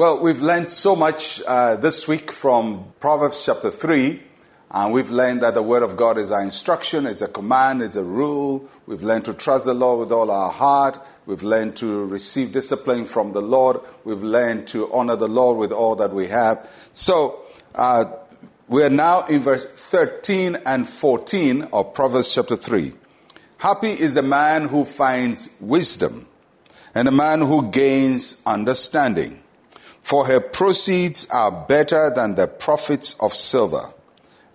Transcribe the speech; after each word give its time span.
Well, 0.00 0.18
we've 0.18 0.40
learned 0.40 0.70
so 0.70 0.96
much 0.96 1.42
uh, 1.46 1.76
this 1.76 2.08
week 2.08 2.32
from 2.32 2.90
Proverbs 3.00 3.44
chapter 3.44 3.70
3, 3.70 4.18
and 4.70 4.94
we've 4.94 5.10
learned 5.10 5.42
that 5.42 5.52
the 5.52 5.62
Word 5.62 5.82
of 5.82 5.98
God 5.98 6.16
is 6.16 6.30
our 6.30 6.40
instruction, 6.40 7.04
it's 7.04 7.20
a 7.20 7.28
command, 7.28 7.82
it's 7.82 7.96
a 7.96 8.02
rule. 8.02 8.66
We've 8.86 9.02
learned 9.02 9.26
to 9.26 9.34
trust 9.34 9.66
the 9.66 9.74
Lord 9.74 10.00
with 10.00 10.10
all 10.10 10.30
our 10.30 10.50
heart. 10.50 10.98
We've 11.26 11.42
learned 11.42 11.76
to 11.76 12.06
receive 12.06 12.50
discipline 12.50 13.04
from 13.04 13.32
the 13.32 13.42
Lord. 13.42 13.80
We've 14.04 14.22
learned 14.22 14.68
to 14.68 14.90
honor 14.90 15.16
the 15.16 15.28
Lord 15.28 15.58
with 15.58 15.70
all 15.70 15.96
that 15.96 16.14
we 16.14 16.28
have. 16.28 16.66
So, 16.94 17.42
uh, 17.74 18.06
we 18.68 18.82
are 18.82 18.88
now 18.88 19.26
in 19.26 19.42
verse 19.42 19.66
13 19.66 20.62
and 20.64 20.88
14 20.88 21.68
of 21.74 21.92
Proverbs 21.92 22.34
chapter 22.34 22.56
3. 22.56 22.94
Happy 23.58 23.90
is 23.90 24.14
the 24.14 24.22
man 24.22 24.66
who 24.68 24.86
finds 24.86 25.50
wisdom 25.60 26.26
and 26.94 27.06
the 27.06 27.12
man 27.12 27.42
who 27.42 27.70
gains 27.70 28.40
understanding. 28.46 29.42
For 30.02 30.26
her 30.26 30.40
proceeds 30.40 31.28
are 31.30 31.50
better 31.50 32.10
than 32.14 32.34
the 32.34 32.48
profits 32.48 33.14
of 33.20 33.34
silver, 33.34 33.92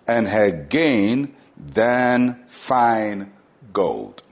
and 0.06 0.28
her 0.28 0.50
gain 0.50 1.34
than 1.56 2.44
fine 2.48 3.32
gold. 3.72 4.22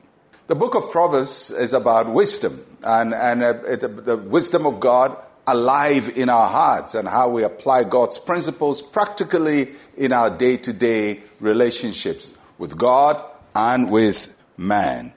The 0.47 0.55
book 0.55 0.75
of 0.75 0.91
Proverbs 0.91 1.51
is 1.51 1.73
about 1.73 2.11
wisdom 2.11 2.65
and, 2.85 3.15
and 3.15 3.43
uh, 3.43 3.55
it, 3.67 3.81
the 4.05 4.17
wisdom 4.17 4.67
of 4.67 4.81
God 4.81 5.17
alive 5.47 6.17
in 6.17 6.29
our 6.29 6.49
hearts 6.49 6.95
and 6.95 7.09
how 7.09 7.29
we 7.29 7.43
apply 7.43 7.85
God's 7.85 8.19
principles 8.19 8.81
practically 8.81 9.69
in 9.97 10.13
our 10.13 10.31
day 10.31 10.57
to 10.59 10.73
day 10.73 11.21
relationships 11.41 12.37
with 12.59 12.77
God 12.77 13.23
and 13.55 13.91
with 13.91 14.35
man. 14.57 15.13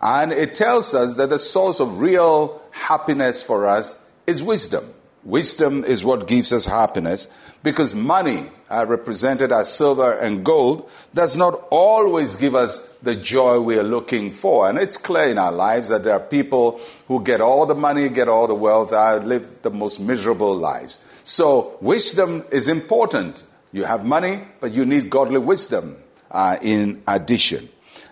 And 0.00 0.32
it 0.32 0.54
tells 0.54 0.94
us 0.94 1.16
that 1.16 1.30
the 1.30 1.38
source 1.38 1.80
of 1.80 2.00
real 2.00 2.60
happiness 2.70 3.42
for 3.42 3.66
us 3.66 4.00
is 4.26 4.42
wisdom. 4.42 4.84
Wisdom 5.24 5.84
is 5.84 6.04
what 6.04 6.26
gives 6.26 6.52
us 6.52 6.66
happiness 6.66 7.28
because 7.62 7.94
money, 7.94 8.48
uh, 8.68 8.84
represented 8.88 9.52
as 9.52 9.72
silver 9.72 10.12
and 10.14 10.44
gold, 10.44 10.90
does 11.14 11.36
not 11.36 11.64
always 11.70 12.34
give 12.34 12.56
us 12.56 12.78
the 13.02 13.14
joy 13.14 13.60
we 13.60 13.78
are 13.78 13.84
looking 13.84 14.30
for. 14.30 14.68
And 14.68 14.78
it's 14.78 14.96
clear 14.96 15.28
in 15.28 15.38
our 15.38 15.52
lives 15.52 15.88
that 15.90 16.02
there 16.02 16.14
are 16.14 16.20
people 16.20 16.80
who 17.06 17.22
get 17.22 17.40
all 17.40 17.66
the 17.66 17.74
money, 17.76 18.08
get 18.08 18.28
all 18.28 18.48
the 18.48 18.54
wealth, 18.54 18.92
uh, 18.92 19.18
live 19.18 19.62
the 19.62 19.70
most 19.70 20.00
miserable 20.00 20.56
lives. 20.56 20.98
So 21.22 21.76
wisdom 21.80 22.44
is 22.50 22.68
important. 22.68 23.44
You 23.70 23.84
have 23.84 24.04
money, 24.04 24.40
but 24.60 24.72
you 24.72 24.84
need 24.84 25.08
godly 25.08 25.38
wisdom 25.38 25.98
uh, 26.32 26.56
in 26.62 27.02
addition. 27.06 27.68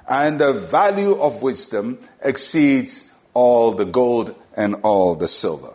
And 0.08 0.40
the 0.40 0.52
value 0.52 1.18
of 1.20 1.42
wisdom 1.42 1.98
exceeds 2.22 3.10
all 3.34 3.72
the 3.72 3.84
gold 3.84 4.34
and 4.56 4.76
all 4.82 5.16
the 5.16 5.28
silver. 5.28 5.74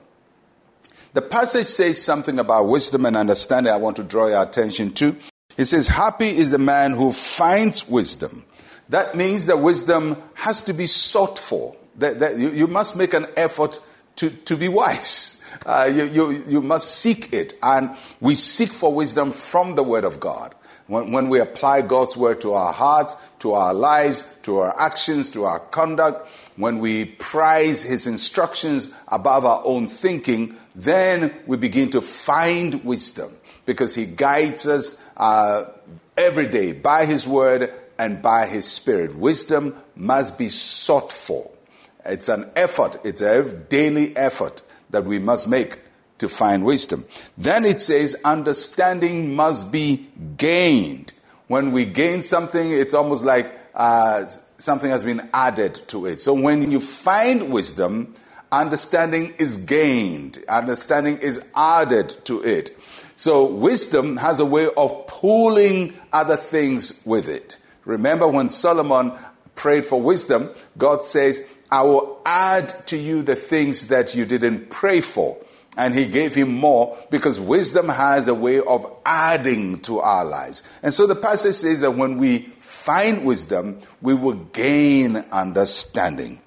The 1.16 1.22
passage 1.22 1.68
says 1.68 2.02
something 2.02 2.40
about 2.40 2.68
wisdom 2.68 3.06
and 3.06 3.16
understanding 3.16 3.72
I 3.72 3.78
want 3.78 3.96
to 3.96 4.04
draw 4.04 4.28
your 4.28 4.44
attention 4.44 4.92
to. 4.96 5.16
It 5.56 5.64
says, 5.64 5.88
Happy 5.88 6.28
is 6.28 6.52
the 6.52 6.58
man 6.58 6.92
who 6.92 7.14
finds 7.14 7.88
wisdom. 7.88 8.44
That 8.90 9.16
means 9.16 9.46
that 9.46 9.60
wisdom 9.60 10.22
has 10.34 10.62
to 10.64 10.74
be 10.74 10.88
sought 10.88 11.40
for. 11.40 11.74
That, 12.00 12.20
that 12.20 12.38
you, 12.38 12.50
you, 12.50 12.68
must 12.68 12.98
make 12.98 13.14
an 13.14 13.28
effort 13.38 13.80
to, 14.18 14.30
to 14.30 14.58
be 14.58 14.68
wise. 14.68 15.42
Uh, 15.66 15.90
you, 15.90 16.04
you, 16.04 16.32
you 16.50 16.62
must 16.62 16.98
seek 16.98 17.32
it. 17.32 17.54
And 17.64 17.96
we 18.20 18.36
seek 18.36 18.72
for 18.72 18.94
wisdom 18.94 19.32
from 19.32 19.76
the 19.76 19.84
Word 19.84 20.04
of 20.04 20.20
God. 20.20 20.54
When, 20.88 21.12
when 21.12 21.30
we 21.30 21.40
apply 21.40 21.82
God's 21.82 22.16
Word 22.16 22.42
to 22.42 22.54
our 22.54 22.74
hearts, 22.74 23.16
to 23.40 23.54
our 23.54 23.74
lives, 23.74 24.24
to 24.44 24.60
our 24.60 24.80
actions, 24.80 25.32
to 25.32 25.46
our 25.46 25.60
conduct, 25.60 26.28
when 26.58 26.80
we 26.80 27.06
prize 27.06 27.84
his 27.84 28.08
instructions 28.08 28.92
above 29.08 29.46
our 29.46 29.62
own 29.66 29.88
thinking, 29.88 30.56
then 30.76 31.34
we 31.48 31.58
begin 31.58 31.90
to 31.92 32.02
find 32.02 32.84
wisdom 32.86 33.36
because 33.66 33.96
he 33.96 34.06
guides 34.06 34.68
us 34.68 35.02
uh, 35.18 35.66
every 36.18 36.48
day 36.48 36.72
by 36.72 37.06
his 37.06 37.28
word 37.28 37.74
and 37.98 38.22
by 38.22 38.46
his 38.46 38.66
spirit. 38.66 39.16
Wisdom 39.16 39.76
must 39.96 40.38
be 40.38 40.50
sought 40.50 41.12
for. 41.12 41.50
It's 42.06 42.30
an 42.30 42.50
effort, 42.56 42.98
it's 43.04 43.22
a 43.22 43.44
daily 43.44 44.16
effort 44.16 44.62
that 44.92 45.06
we 45.06 45.20
must 45.20 45.48
make 45.48 45.80
to 46.20 46.30
find 46.30 46.66
wisdom. 46.66 47.06
Then 47.38 47.66
it 47.66 47.82
says, 47.82 48.16
understanding 48.26 49.36
must 49.36 49.72
be 49.72 50.08
gained. 50.38 51.14
When 51.48 51.72
we 51.72 51.86
gain 51.86 52.22
something, 52.22 52.72
it's 52.72 52.94
almost 52.94 53.26
like 53.26 53.52
uh, 53.76 54.28
something 54.58 54.90
has 54.90 55.04
been 55.04 55.30
added 55.34 55.76
to 55.88 56.06
it. 56.06 56.22
So 56.22 56.34
when 56.34 56.72
you 56.72 56.80
find 56.80 57.52
wisdom, 57.52 58.16
understanding 58.52 59.34
is 59.38 59.58
gained, 59.58 60.44
understanding 60.50 61.18
is 61.20 61.42
added 61.56 62.16
to 62.26 62.42
it. 62.44 62.72
So 63.16 63.46
wisdom 63.46 64.18
has 64.18 64.40
a 64.40 64.46
way 64.46 64.70
of 64.78 65.08
pulling 65.08 65.94
other 66.14 66.38
things 66.38 67.02
with 67.06 67.28
it. 67.30 67.58
Remember 67.86 68.28
when 68.28 68.50
Solomon 68.50 69.14
prayed 69.56 69.86
for 69.86 70.02
wisdom, 70.02 70.50
God 70.78 71.04
says, 71.04 71.46
I 71.72 71.82
will 71.84 72.22
add 72.26 72.70
to 72.88 72.98
you 72.98 73.24
the 73.24 73.36
things 73.36 73.88
that 73.88 74.16
you 74.16 74.26
didn't 74.26 74.70
pray 74.70 75.02
for. 75.02 75.38
And 75.78 75.94
he 75.94 76.08
gave 76.08 76.34
him 76.34 76.54
more 76.54 76.98
because 77.10 77.40
wisdom 77.40 77.90
has 77.90 78.28
a 78.28 78.34
way 78.34 78.62
of 78.62 78.90
adding 79.06 79.82
to 79.82 80.00
our 80.00 80.24
lives. 80.24 80.64
And 80.82 80.94
so 80.94 81.06
the 81.06 81.16
passage 81.16 81.56
says 81.56 81.82
that 81.82 81.96
when 81.96 82.18
we 82.18 82.40
find 82.60 83.26
wisdom, 83.26 83.82
we 84.02 84.14
will 84.14 84.36
gain 84.36 85.18
understanding. 85.18 86.40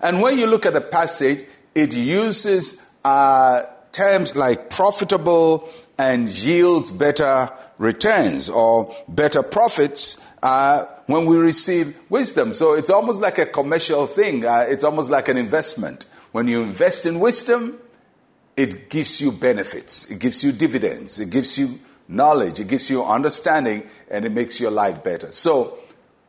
And 0.00 0.20
when 0.20 0.38
you 0.38 0.46
look 0.46 0.66
at 0.66 0.72
the 0.72 0.80
passage, 0.80 1.46
it 1.74 1.94
uses 1.94 2.82
uh, 3.04 3.62
terms 3.92 4.34
like 4.34 4.68
profitable 4.70 5.68
and 5.96 6.28
yields 6.28 6.90
better 6.90 7.50
returns 7.78 8.50
or 8.50 8.94
better 9.08 9.42
profits 9.42 10.24
uh, 10.42 10.84
when 11.06 11.26
we 11.26 11.36
receive 11.36 11.96
wisdom. 12.08 12.54
So 12.54 12.74
it's 12.74 12.90
almost 12.90 13.20
like 13.20 13.38
a 13.38 13.46
commercial 13.46 14.06
thing, 14.06 14.44
uh, 14.44 14.66
it's 14.68 14.84
almost 14.84 15.10
like 15.10 15.28
an 15.28 15.36
investment. 15.36 16.06
When 16.32 16.48
you 16.48 16.62
invest 16.62 17.06
in 17.06 17.20
wisdom, 17.20 17.78
it 18.56 18.90
gives 18.90 19.20
you 19.20 19.32
benefits, 19.32 20.10
it 20.10 20.18
gives 20.18 20.44
you 20.44 20.52
dividends, 20.52 21.18
it 21.18 21.30
gives 21.30 21.58
you 21.58 21.78
knowledge, 22.08 22.60
it 22.60 22.68
gives 22.68 22.90
you 22.90 23.04
understanding, 23.04 23.88
and 24.10 24.24
it 24.24 24.32
makes 24.32 24.60
your 24.60 24.70
life 24.70 25.02
better. 25.02 25.30
So, 25.30 25.78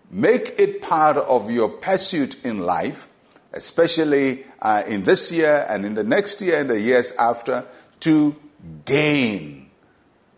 make 0.09 0.55
it 0.57 0.81
part 0.81 1.17
of 1.17 1.51
your 1.51 1.69
pursuit 1.69 2.43
in 2.45 2.59
life, 2.59 3.09
especially 3.51 4.45
uh, 4.61 4.83
in 4.87 5.03
this 5.03 5.31
year 5.31 5.65
and 5.69 5.85
in 5.85 5.95
the 5.95 6.03
next 6.03 6.41
year 6.41 6.59
and 6.59 6.69
the 6.69 6.79
years 6.79 7.11
after, 7.19 7.65
to 8.01 8.35
gain 8.85 9.69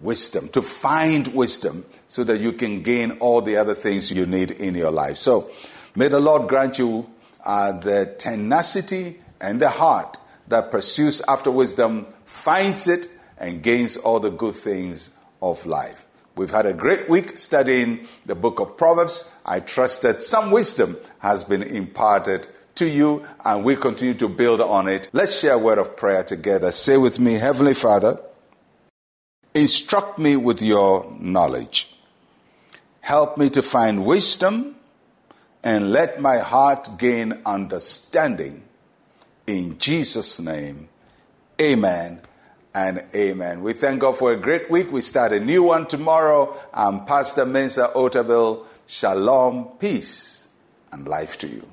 wisdom, 0.02 0.50
to 0.50 0.62
find 0.62 1.28
wisdom, 1.28 1.86
so 2.08 2.24
that 2.24 2.40
you 2.40 2.52
can 2.54 2.82
gain 2.82 3.12
all 3.20 3.42
the 3.42 3.58
other 3.58 3.76
things 3.76 4.12
you 4.12 4.26
need 4.26 4.52
in 4.52 4.76
your 4.76 4.92
life. 4.92 5.18
So, 5.18 5.52
may 5.96 6.08
the 6.08 6.20
Lord 6.20 6.48
grant 6.48 6.80
you 6.80 7.10
uh, 7.44 7.74
the 7.74 8.16
tenacity 8.18 9.20
and 9.40 9.62
the 9.62 9.70
heart 9.70 10.18
that 10.48 10.72
pursues 10.72 11.22
after 11.28 11.52
wisdom, 11.52 12.08
finds 12.26 12.88
it, 12.88 13.08
and 13.38 13.62
gains 13.62 13.98
all 13.98 14.20
the 14.20 14.30
good 14.30 14.56
things 14.56 15.12
of 15.42 15.66
life. 15.66 16.06
We've 16.36 16.52
had 16.52 16.66
a 16.66 16.74
great 16.74 17.10
week 17.10 17.38
studying 17.38 18.08
the 18.26 18.36
book 18.36 18.60
of 18.60 18.76
Proverbs. 18.76 19.34
I 19.46 19.62
trust 19.62 20.02
that 20.02 20.22
some 20.22 20.52
wisdom 20.52 20.98
has 21.20 21.44
been 21.44 21.64
imparted 21.64 22.48
to 22.76 22.86
you 22.86 23.26
and 23.46 23.64
we 23.64 23.78
continue 23.78 24.16
to 24.16 24.28
build 24.28 24.60
on 24.60 24.90
it. 24.90 25.10
Let's 25.14 25.40
share 25.40 25.54
a 25.54 25.58
word 25.58 25.78
of 25.78 25.96
prayer 25.96 26.24
together. 26.24 26.74
Say 26.74 26.98
with 26.98 27.20
me, 27.20 27.36
Heavenly 27.36 27.74
Father, 27.74 28.20
instruct 29.54 30.20
me 30.20 30.36
with 30.36 30.62
your 30.62 31.10
knowledge. 31.18 31.96
Help 33.00 33.38
me 33.38 33.50
to 33.52 33.62
find 33.62 34.06
wisdom 34.06 34.76
and 35.64 35.92
let 35.94 36.20
my 36.20 36.40
heart 36.40 36.90
gain 36.98 37.42
understanding. 37.46 38.64
In 39.48 39.78
Jesus' 39.78 40.40
name, 40.40 40.90
amen 41.62 42.22
and 42.74 43.04
amen. 43.14 43.62
We 43.62 43.74
thank 43.74 44.02
God 44.02 44.18
for 44.18 44.34
a 44.34 44.38
great 44.38 44.72
week. 44.72 44.92
We 44.92 45.02
start 45.02 45.34
a 45.34 45.40
new 45.40 45.62
one 45.62 45.86
tomorrow. 45.86 46.58
I'm 46.74 47.06
Pastor 47.06 47.46
Mensa 47.46 47.92
Otabil. 47.96 48.66
Shalom, 48.88 49.78
peace, 49.80 50.48
and 50.92 51.08
life 51.08 51.38
to 51.40 51.48
you. 51.48 51.68